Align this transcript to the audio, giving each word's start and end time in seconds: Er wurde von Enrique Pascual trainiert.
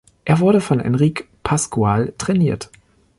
Er 0.25 0.39
wurde 0.39 0.61
von 0.61 0.79
Enrique 0.79 1.25
Pascual 1.43 2.11
trainiert. 2.17 2.71